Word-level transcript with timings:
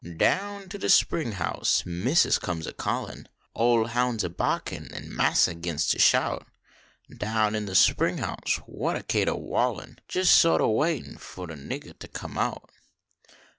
Down 0.17 0.67
to 0.69 0.79
de 0.79 0.89
spring 0.89 1.33
house 1.33 1.83
missus 1.85 2.39
eomes 2.39 2.65
a 2.65 2.73
callin()! 2.73 3.27
hound 3.91 4.21
s 4.21 4.23
a 4.23 4.29
bahkin 4.31 4.91
an 4.95 5.15
massa 5.15 5.53
gins 5.53 5.87
ter 5.91 5.99
shout. 5.99 6.47
Down 7.15 7.53
in 7.53 7.67
de 7.67 7.75
spring 7.75 8.17
house 8.17 8.55
what 8.65 8.95
a 8.95 9.01
catenvaulin 9.03 9.99
Jals 10.09 10.25
sort 10.27 10.59
a 10.59 10.67
waitin 10.67 11.19
fo 11.19 11.45
de 11.45 11.53
niggah 11.55 11.99
to 11.99 12.07
come 12.07 12.39
out. 12.39 12.71